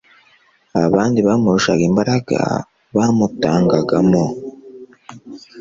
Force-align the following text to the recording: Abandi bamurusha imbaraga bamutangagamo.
Abandi 0.85 1.19
bamurusha 1.27 1.71
imbaraga 1.87 2.37
bamutangagamo. 2.95 4.23